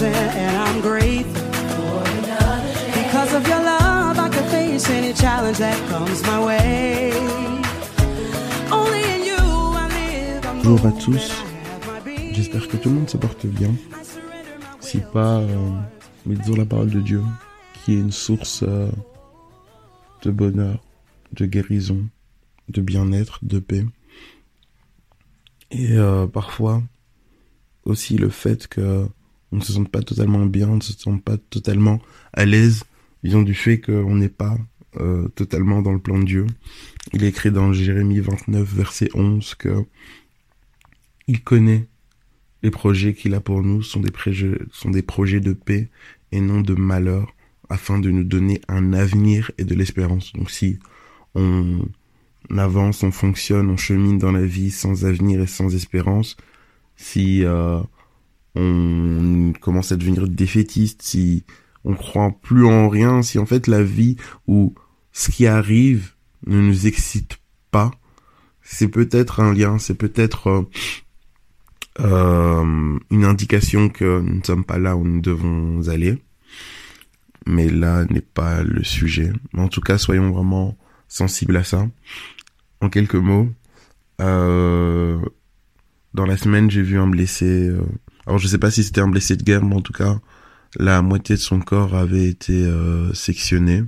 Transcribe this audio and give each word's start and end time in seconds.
mountain 0.00 0.38
and 0.38 0.56
I'm 0.56 0.80
grateful. 0.80 1.48
Because 2.94 3.34
of 3.34 3.48
your 3.48 3.62
love, 3.62 4.18
I 4.18 4.28
can 4.28 4.44
face 4.50 4.88
any 4.90 5.12
challenge 5.12 5.58
that 5.58 5.76
comes 5.88 6.22
my 6.22 6.44
way. 6.44 7.12
Only 8.70 9.02
in 9.14 9.24
you 9.24 9.36
I 9.36 9.88
live. 9.88 10.46
I'm 10.46 10.62
Bonjour 10.62 10.86
à 10.86 10.92
tous. 10.92 11.32
J'espère 12.32 12.68
que 12.68 12.76
tout 12.76 12.88
le 12.88 12.94
monde 12.96 13.10
se 13.10 13.16
porte 13.16 13.46
bien. 13.46 13.74
Si 14.80 14.98
pas, 15.12 15.38
euh, 15.38 15.70
médisons 16.24 16.54
la 16.56 16.64
parole 16.64 16.90
de 16.90 17.00
Dieu, 17.00 17.22
qui 17.74 17.94
est 17.94 18.00
une 18.00 18.12
source 18.12 18.62
euh, 18.62 18.90
de 20.22 20.30
bonheur, 20.30 20.80
de 21.32 21.46
guérison, 21.46 22.08
de 22.68 22.80
bien-être, 22.80 23.40
de 23.42 23.58
paix. 23.58 23.84
Et 25.70 25.98
euh, 25.98 26.26
parfois, 26.26 26.82
aussi 27.84 28.16
le 28.16 28.30
fait 28.30 28.66
que 28.68 29.08
on 29.52 29.56
ne 29.56 29.62
se 29.62 29.72
sente 29.72 29.88
pas 29.88 30.02
totalement 30.02 30.44
bien, 30.46 30.68
on 30.68 30.76
ne 30.76 30.82
se 30.82 30.92
sente 30.92 31.22
pas 31.22 31.36
totalement 31.36 32.00
à 32.32 32.44
l'aise, 32.44 32.84
disons 33.24 33.42
du 33.42 33.54
fait 33.54 33.80
qu'on 33.80 34.16
n'est 34.16 34.28
pas 34.28 34.56
euh, 35.00 35.28
totalement 35.28 35.82
dans 35.82 35.92
le 35.92 36.00
plan 36.00 36.18
de 36.18 36.24
Dieu. 36.24 36.46
Il 37.12 37.24
est 37.24 37.28
écrit 37.28 37.50
dans 37.50 37.72
Jérémie 37.72 38.20
29, 38.20 38.74
verset 38.74 39.08
11, 39.14 39.54
que 39.54 39.84
il 41.26 41.42
connaît 41.42 41.86
les 42.62 42.70
projets 42.70 43.14
qu'il 43.14 43.34
a 43.34 43.40
pour 43.40 43.62
nous 43.62 43.82
sont 43.82 44.00
des, 44.00 44.10
projets, 44.10 44.58
sont 44.72 44.90
des 44.90 45.02
projets 45.02 45.40
de 45.40 45.52
paix 45.52 45.88
et 46.32 46.40
non 46.40 46.60
de 46.60 46.74
malheur, 46.74 47.34
afin 47.68 47.98
de 47.98 48.10
nous 48.10 48.24
donner 48.24 48.60
un 48.68 48.92
avenir 48.92 49.50
et 49.58 49.64
de 49.64 49.74
l'espérance. 49.74 50.32
Donc 50.32 50.50
si 50.50 50.78
on 51.34 51.80
avance, 52.56 53.02
on 53.02 53.12
fonctionne, 53.12 53.70
on 53.70 53.76
chemine 53.76 54.18
dans 54.18 54.32
la 54.32 54.44
vie 54.44 54.70
sans 54.70 55.04
avenir 55.04 55.40
et 55.40 55.46
sans 55.46 55.74
espérance, 55.74 56.36
si 56.96 57.44
euh, 57.44 57.80
on 58.58 59.52
commence 59.60 59.92
à 59.92 59.96
devenir 59.96 60.26
défaitiste, 60.28 61.02
si 61.02 61.44
on 61.84 61.94
croit 61.94 62.32
plus 62.42 62.66
en 62.66 62.88
rien, 62.88 63.22
si 63.22 63.38
en 63.38 63.46
fait 63.46 63.66
la 63.68 63.82
vie 63.82 64.16
ou 64.46 64.74
ce 65.12 65.30
qui 65.30 65.46
arrive 65.46 66.14
ne 66.46 66.60
nous 66.60 66.86
excite 66.86 67.38
pas, 67.70 67.92
c'est 68.62 68.88
peut-être 68.88 69.40
un 69.40 69.54
lien, 69.54 69.78
c'est 69.78 69.94
peut-être 69.94 70.48
euh, 70.48 70.62
euh, 72.00 72.98
une 73.10 73.24
indication 73.24 73.88
que 73.88 74.20
nous 74.20 74.38
ne 74.38 74.44
sommes 74.44 74.64
pas 74.64 74.78
là 74.78 74.96
où 74.96 75.04
nous 75.04 75.20
devons 75.20 75.88
aller. 75.88 76.18
Mais 77.46 77.68
là 77.68 78.04
n'est 78.06 78.20
pas 78.20 78.62
le 78.62 78.84
sujet. 78.84 79.32
En 79.56 79.68
tout 79.68 79.80
cas, 79.80 79.96
soyons 79.96 80.30
vraiment 80.30 80.76
sensibles 81.06 81.56
à 81.56 81.64
ça. 81.64 81.88
En 82.80 82.90
quelques 82.90 83.14
mots, 83.14 83.48
euh, 84.20 85.18
dans 86.12 86.26
la 86.26 86.36
semaine, 86.36 86.70
j'ai 86.70 86.82
vu 86.82 86.98
un 86.98 87.06
blessé. 87.06 87.70
Alors, 88.28 88.36
je 88.36 88.46
sais 88.46 88.58
pas 88.58 88.70
si 88.70 88.84
c'était 88.84 89.00
un 89.00 89.08
blessé 89.08 89.36
de 89.36 89.42
guerre, 89.42 89.64
mais 89.64 89.74
en 89.74 89.80
tout 89.80 89.94
cas, 89.94 90.20
la 90.76 91.00
moitié 91.00 91.34
de 91.34 91.40
son 91.40 91.60
corps 91.60 91.94
avait 91.94 92.26
été 92.26 92.52
euh, 92.52 93.10
sectionné. 93.14 93.84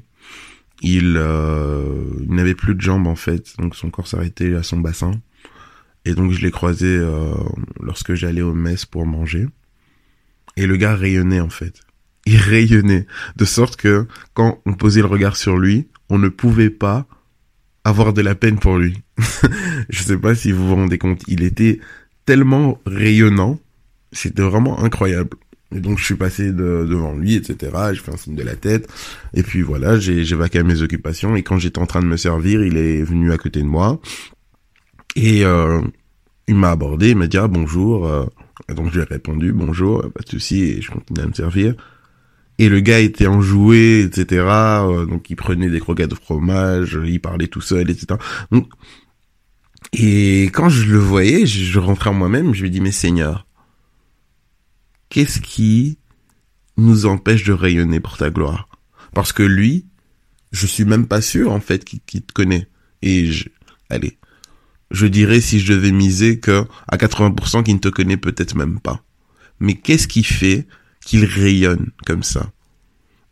Il, 0.80 1.16
euh, 1.18 2.06
n'avait 2.26 2.54
plus 2.54 2.74
de 2.74 2.80
jambes 2.80 3.06
en 3.06 3.16
fait, 3.16 3.52
donc 3.58 3.76
son 3.76 3.90
corps 3.90 4.08
s'arrêtait 4.08 4.54
à 4.54 4.62
son 4.62 4.78
bassin. 4.78 5.10
Et 6.06 6.14
donc 6.14 6.32
je 6.32 6.40
l'ai 6.40 6.50
croisé 6.50 6.86
euh, 6.86 7.34
lorsque 7.82 8.14
j'allais 8.14 8.40
au 8.40 8.54
mess 8.54 8.86
pour 8.86 9.04
manger. 9.04 9.46
Et 10.56 10.66
le 10.66 10.78
gars 10.78 10.94
rayonnait 10.94 11.40
en 11.40 11.50
fait. 11.50 11.82
Il 12.24 12.38
rayonnait. 12.38 13.06
De 13.36 13.44
sorte 13.44 13.76
que 13.76 14.06
quand 14.32 14.62
on 14.64 14.72
posait 14.72 15.02
le 15.02 15.06
regard 15.06 15.36
sur 15.36 15.58
lui, 15.58 15.88
on 16.08 16.16
ne 16.16 16.30
pouvait 16.30 16.70
pas 16.70 17.06
avoir 17.84 18.14
de 18.14 18.22
la 18.22 18.34
peine 18.34 18.58
pour 18.58 18.78
lui. 18.78 19.02
je 19.90 20.02
sais 20.02 20.16
pas 20.16 20.34
si 20.34 20.50
vous 20.50 20.66
vous 20.66 20.76
rendez 20.76 20.96
compte. 20.96 21.24
Il 21.28 21.42
était 21.42 21.78
tellement 22.24 22.80
rayonnant. 22.86 23.60
C'était 24.12 24.42
vraiment 24.42 24.82
incroyable. 24.82 25.30
Et 25.74 25.80
donc 25.80 25.98
je 25.98 26.04
suis 26.04 26.16
passé 26.16 26.46
de, 26.52 26.84
devant 26.88 27.14
lui, 27.14 27.34
etc. 27.36 27.72
Je 27.94 28.00
fais 28.00 28.12
un 28.12 28.16
signe 28.16 28.34
de 28.34 28.42
la 28.42 28.56
tête. 28.56 28.88
Et 29.34 29.42
puis 29.42 29.62
voilà, 29.62 29.98
j'ai 29.98 30.24
j'ai 30.24 30.34
vaqué 30.36 30.58
à 30.58 30.64
mes 30.64 30.82
occupations. 30.82 31.36
Et 31.36 31.42
quand 31.44 31.58
j'étais 31.58 31.78
en 31.78 31.86
train 31.86 32.00
de 32.02 32.06
me 32.06 32.16
servir, 32.16 32.64
il 32.64 32.76
est 32.76 33.02
venu 33.02 33.30
à 33.32 33.38
côté 33.38 33.60
de 33.60 33.66
moi. 33.66 34.00
Et 35.16 35.44
euh, 35.44 35.80
il 36.48 36.56
m'a 36.56 36.70
abordé, 36.70 37.10
il 37.10 37.16
m'a 37.16 37.28
dit 37.28 37.38
ah, 37.38 37.48
bonjour. 37.48 38.06
euh, 38.06 38.26
et 38.68 38.74
donc 38.74 38.88
je 38.90 38.94
lui 38.96 39.00
ai 39.00 39.04
répondu 39.04 39.52
bonjour, 39.52 40.02
pas 40.12 40.22
de 40.22 40.28
souci, 40.28 40.62
et 40.62 40.82
je 40.82 40.90
continue 40.90 41.20
à 41.20 41.26
me 41.26 41.32
servir. 41.32 41.74
Et 42.58 42.68
le 42.68 42.80
gars 42.80 43.00
était 43.00 43.26
enjoué, 43.26 44.02
etc. 44.02 44.44
euh, 44.48 45.06
donc 45.06 45.30
il 45.30 45.36
prenait 45.36 45.70
des 45.70 45.80
croquettes 45.80 46.10
de 46.10 46.14
fromage, 46.14 46.98
il 47.04 47.20
parlait 47.20 47.46
tout 47.48 47.62
seul, 47.62 47.88
etc. 47.90 48.18
Donc, 48.52 48.68
et 49.92 50.44
quand 50.52 50.68
je 50.68 50.86
le 50.92 50.98
voyais, 50.98 51.46
je, 51.46 51.64
je 51.64 51.78
rentrais 51.78 52.10
en 52.10 52.14
moi-même, 52.14 52.54
je 52.54 52.62
lui 52.62 52.70
dis 52.70 52.80
mais 52.80 52.92
Seigneur, 52.92 53.46
qu'est-ce 55.10 55.40
qui 55.40 55.98
nous 56.78 57.04
empêche 57.04 57.44
de 57.44 57.52
rayonner 57.52 58.00
pour 58.00 58.16
ta 58.16 58.30
gloire? 58.30 58.68
Parce 59.12 59.32
que 59.32 59.42
lui, 59.42 59.86
je 60.52 60.66
suis 60.66 60.84
même 60.84 61.06
pas 61.06 61.20
sûr 61.20 61.52
en 61.52 61.60
fait 61.60 61.84
qu'il 61.84 62.22
te 62.22 62.32
connaît. 62.32 62.68
Et 63.02 63.30
je, 63.30 63.48
allez, 63.90 64.18
je 64.90 65.06
dirais 65.06 65.40
si 65.40 65.60
je 65.60 65.72
devais 65.72 65.92
miser 65.92 66.40
que 66.40 66.64
à 66.88 66.96
80% 66.96 67.64
qu'il 67.64 67.74
ne 67.74 67.80
te 67.80 67.88
connaît 67.88 68.16
peut-être 68.16 68.56
même 68.56 68.80
pas. 68.80 69.04
Mais 69.58 69.74
qu'est-ce 69.74 70.08
qui 70.08 70.22
fait 70.22 70.66
qu'il 71.04 71.24
rayonne 71.24 71.90
comme 72.06 72.22
ça? 72.22 72.50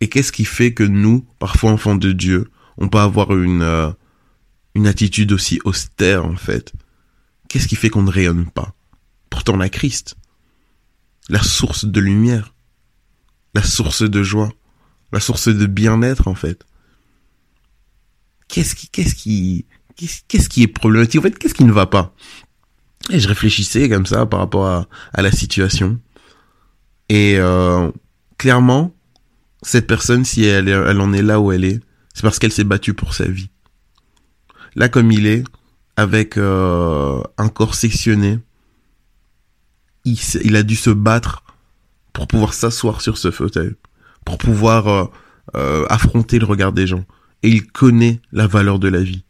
Et 0.00 0.08
qu'est-ce 0.08 0.32
qui 0.32 0.44
fait 0.44 0.74
que 0.74 0.84
nous, 0.84 1.26
parfois 1.38 1.72
enfants 1.72 1.96
de 1.96 2.12
Dieu, 2.12 2.50
on 2.76 2.88
peut 2.88 2.98
avoir 2.98 3.36
une 3.36 3.62
euh, 3.62 3.90
une 4.74 4.86
attitude 4.86 5.32
aussi 5.32 5.60
austère 5.64 6.24
en 6.24 6.36
fait? 6.36 6.72
Qu'est-ce 7.48 7.66
qui 7.66 7.76
fait 7.76 7.88
qu'on 7.88 8.02
ne 8.02 8.10
rayonne 8.10 8.46
pas? 8.46 8.74
Pourtant 9.30 9.54
on 9.56 9.60
a 9.60 9.68
Christ, 9.68 10.16
la 11.28 11.42
source 11.42 11.84
de 11.84 12.00
lumière, 12.00 12.54
la 13.54 13.62
source 13.62 14.02
de 14.02 14.22
joie, 14.22 14.52
la 15.12 15.20
source 15.20 15.48
de 15.48 15.66
bien-être 15.66 16.28
en 16.28 16.34
fait. 16.34 16.64
Qu'est-ce 18.48 18.74
qui 18.74 18.88
qu'est-ce 18.88 19.14
qui 19.14 19.66
qu'est-ce 19.96 20.48
qui 20.48 20.62
est 20.62 20.68
problématique? 20.68 21.20
En 21.20 21.22
fait, 21.22 21.38
qu'est-ce 21.38 21.54
qui 21.54 21.64
ne 21.64 21.72
va 21.72 21.86
pas? 21.86 22.14
Et 23.10 23.20
je 23.20 23.28
réfléchissais 23.28 23.88
comme 23.88 24.06
ça 24.06 24.26
par 24.26 24.40
rapport 24.40 24.66
à, 24.66 25.22
la 25.22 25.32
situation. 25.32 25.98
Et 27.08 27.36
euh, 27.38 27.90
clairement, 28.36 28.94
cette 29.62 29.86
personne, 29.86 30.24
si 30.24 30.44
elle, 30.44 30.68
elle 30.68 31.00
en 31.00 31.12
est 31.12 31.22
là 31.22 31.40
où 31.40 31.52
elle 31.52 31.64
est, 31.64 31.80
c'est 32.14 32.22
parce 32.22 32.38
qu'elle 32.38 32.52
s'est 32.52 32.64
battue 32.64 32.94
pour 32.94 33.14
sa 33.14 33.24
vie. 33.24 33.50
Là, 34.74 34.88
comme 34.88 35.10
il 35.10 35.26
est, 35.26 35.44
avec 35.96 36.36
euh, 36.36 37.22
un 37.38 37.48
corps 37.48 37.74
sectionné, 37.74 38.38
il, 40.42 40.56
a 40.56 40.62
dû 40.62 40.76
se 40.76 40.90
battre 40.90 41.42
pour 42.12 42.26
pouvoir 42.26 42.54
s'asseoir 42.54 43.00
sur 43.00 43.18
ce 43.18 43.30
fauteuil, 43.30 43.74
pour 44.24 44.38
pouvoir 44.38 44.88
euh, 44.88 45.04
euh, 45.56 45.86
affronter 45.88 46.38
le 46.38 46.46
regard 46.46 46.72
des 46.72 46.86
gens. 46.86 47.04
Et 47.42 47.50
il 47.50 47.66
connaît 47.66 48.20
la 48.32 48.46
valeur 48.46 48.78
de 48.78 48.88
la 48.88 49.02
vie. 49.02 49.24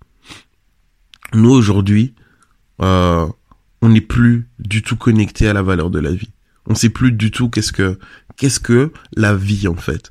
Nous, 1.35 1.51
aujourd'hui, 1.51 2.15
euh, 2.81 3.27
on 3.83 3.89
n'est 3.91 4.01
plus 4.01 4.49
du 4.59 4.83
tout 4.83 4.97
connecté 4.97 5.49
à 5.49 5.53
la 5.53 5.63
valeur 5.63 5.91
de 5.91 5.99
la 5.99 6.13
vie. 6.13 6.31
On 6.67 6.75
sait 6.75 6.89
plus 6.89 7.13
du 7.13 7.31
tout 7.31 7.49
qu'est-ce 7.49 7.73
que 7.73 7.99
qu'est-ce 8.37 8.61
que 8.61 8.93
la 9.17 9.35
vie 9.35 9.69
en 9.69 9.75
fait. 9.75 10.11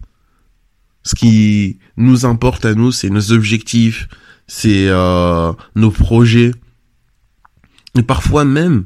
Ce 1.04 1.16
qui 1.16 1.80
nous 1.96 2.26
importe 2.26 2.66
à 2.66 2.74
nous, 2.74 2.92
c'est 2.92 3.10
nos 3.10 3.32
objectifs, 3.32 4.08
c'est 4.48 4.90
nos 5.76 5.92
projets. 5.92 6.52
Et 7.98 8.04
parfois 8.04 8.44
même, 8.44 8.86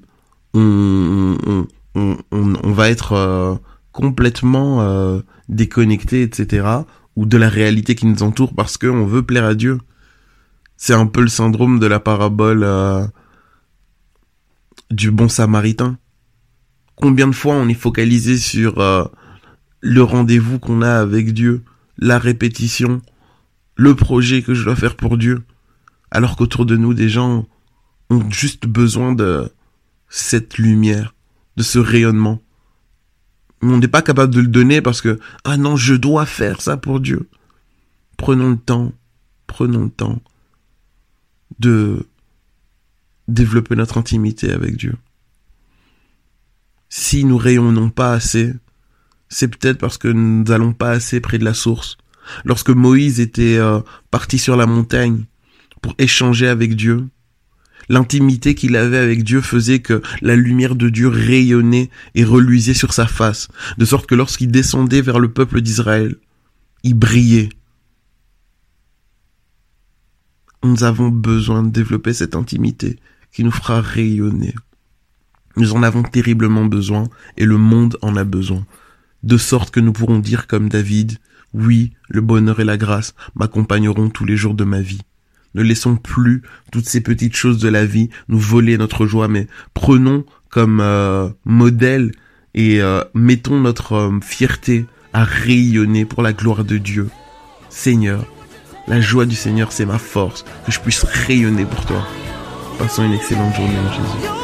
on, 0.54 1.38
on, 1.46 1.68
on, 1.96 2.18
on, 2.32 2.72
va 2.72 2.90
être 2.90 3.14
euh, 3.14 3.56
complètement 3.92 4.82
euh, 4.82 5.22
déconnecté, 5.50 6.24
etc. 6.24 6.68
Ou 7.16 7.26
de 7.26 7.38
la 7.38 7.50
réalité 7.50 7.96
qui 7.96 8.06
nous 8.06 8.24
entoure 8.24 8.54
parce 8.54 8.78
qu'on 8.78 9.06
veut 9.06 9.24
plaire 9.24 9.46
à 9.46 9.56
Dieu. 9.56 9.80
C'est 10.78 10.94
un 10.94 11.06
peu 11.06 11.22
le 11.22 11.28
syndrome 11.28 11.80
de 11.80 11.86
la 11.86 12.00
parabole 12.00 12.64
euh, 12.64 13.06
du 14.90 15.12
bon 15.12 15.30
samaritain. 15.30 15.98
Combien 16.96 17.28
de 17.28 17.36
fois 17.36 17.56
on 17.56 17.68
est 17.68 17.74
focalisé 17.74 18.38
sur 18.38 18.80
euh, 18.80 19.06
le 19.82 20.04
rendez-vous 20.04 20.60
qu'on 20.60 20.82
a 20.82 20.94
avec 20.94 21.34
Dieu, 21.34 21.64
la 21.98 22.20
répétition, 22.20 23.02
le 23.76 23.96
projet 23.96 24.42
que 24.42 24.54
je 24.54 24.64
dois 24.64 24.76
faire 24.76 24.96
pour 24.96 25.18
Dieu, 25.18 25.44
alors 26.12 26.36
qu'autour 26.36 26.66
de 26.66 26.78
nous 26.78 26.94
des 26.94 27.10
gens 27.10 27.46
ont 28.10 28.30
juste 28.30 28.68
besoin 28.68 29.14
de 29.14 29.52
cette 30.12 30.58
lumière, 30.58 31.16
de 31.56 31.64
ce 31.64 31.80
rayonnement. 31.80 32.42
On 33.64 33.78
n'est 33.78 33.88
pas 33.88 34.02
capable 34.02 34.34
de 34.34 34.42
le 34.42 34.48
donner 34.48 34.82
parce 34.82 35.02
que 35.02 35.20
ah 35.46 35.58
non, 35.58 35.76
je 35.76 35.96
dois 35.96 36.26
faire 36.26 36.62
ça 36.62 36.78
pour 36.78 37.00
Dieu. 37.00 37.30
Prenons 38.18 38.52
le 38.52 38.58
temps, 38.58 38.92
prenons 39.48 39.86
le 39.86 39.90
temps 39.90 40.22
de 41.60 42.06
développer 43.28 43.76
notre 43.76 43.98
intimité 43.98 44.52
avec 44.52 44.76
Dieu. 44.76 44.96
Si 46.90 47.24
nous 47.24 47.38
rayonnons 47.38 47.90
pas 47.90 48.12
assez, 48.12 48.54
c'est 49.30 49.48
peut-être 49.48 49.78
parce 49.78 49.98
que 49.98 50.10
nous 50.10 50.44
n'allons 50.44 50.74
pas 50.74 50.92
assez 50.92 51.22
près 51.22 51.38
de 51.38 51.46
la 51.46 51.54
source. 51.54 51.98
Lorsque 52.44 52.70
Moïse 52.70 53.22
était 53.22 53.58
euh, 53.58 53.80
parti 54.10 54.38
sur 54.38 54.58
la 54.58 54.66
montagne 54.66 55.26
pour 55.82 55.96
échanger 55.98 56.48
avec 56.48 56.76
Dieu, 56.76 57.08
L'intimité 57.90 58.56
qu'il 58.56 58.76
avait 58.76 58.98
avec 58.98 59.24
Dieu 59.24 59.42
faisait 59.42 59.80
que 59.80 60.02
la 60.22 60.36
lumière 60.36 60.76
de 60.76 60.90
Dieu 60.90 61.08
rayonnait 61.08 61.90
et 62.16 62.24
reluisait 62.24 62.74
sur 62.74 62.94
sa 62.94 63.08
face, 63.08 63.48
de 63.78 63.86
sorte 63.86 64.08
que 64.08 64.16
lorsqu'il 64.16 64.52
descendait 64.52 65.02
vers 65.02 65.20
le 65.20 65.32
peuple 65.32 65.62
d'Israël, 65.62 66.16
il 66.84 66.94
brillait. 66.94 67.50
Nous 70.64 70.84
avons 70.84 71.10
besoin 71.10 71.64
de 71.64 71.70
développer 71.70 72.14
cette 72.14 72.36
intimité 72.36 73.00
qui 73.32 73.44
nous 73.44 73.52
fera 73.52 73.82
rayonner. 73.82 74.54
Nous 75.58 75.74
en 75.74 75.84
avons 75.84 76.04
terriblement 76.04 76.66
besoin 76.66 77.10
et 77.38 77.46
le 77.46 77.58
monde 77.58 77.98
en 78.02 78.16
a 78.16 78.24
besoin. 78.24 78.66
De 79.24 79.38
sorte 79.38 79.72
que 79.72 79.80
nous 79.80 79.92
pourrons 79.92 80.20
dire 80.20 80.48
comme 80.48 80.70
David, 80.70 81.18
oui, 81.54 81.94
le 82.08 82.22
bonheur 82.22 82.60
et 82.60 82.66
la 82.66 82.78
grâce 82.78 83.14
m'accompagneront 83.36 84.10
tous 84.10 84.26
les 84.26 84.38
jours 84.38 84.54
de 84.54 84.64
ma 84.64 84.82
vie. 84.82 85.02
Ne 85.56 85.62
laissons 85.62 85.96
plus 85.96 86.44
toutes 86.72 86.88
ces 86.88 87.02
petites 87.02 87.36
choses 87.36 87.60
de 87.60 87.70
la 87.70 87.86
vie 87.86 88.10
nous 88.30 88.40
voler 88.40 88.78
notre 88.78 89.06
joie, 89.06 89.28
mais 89.28 89.48
prenons 89.74 90.26
comme 90.50 90.80
euh, 90.82 91.30
modèle 91.46 92.12
et 92.54 92.82
euh, 92.82 93.04
mettons 93.14 93.60
notre 93.60 93.94
euh, 93.94 94.20
fierté 94.22 94.86
à 95.14 95.24
rayonner 95.24 96.06
pour 96.06 96.22
la 96.22 96.34
gloire 96.34 96.64
de 96.64 96.78
Dieu. 96.78 97.10
Seigneur, 97.70 98.26
la 98.88 99.02
joie 99.02 99.26
du 99.26 99.36
Seigneur, 99.36 99.72
c'est 99.72 99.86
ma 99.86 99.98
force, 99.98 100.44
que 100.66 100.72
je 100.72 100.80
puisse 100.80 101.04
rayonner 101.04 101.66
pour 101.66 101.86
toi. 101.86 102.06
Passons 102.78 103.04
une 103.04 103.14
excellente 103.14 103.56
journée 103.56 103.78
en 103.78 103.94
Jésus. 103.94 104.41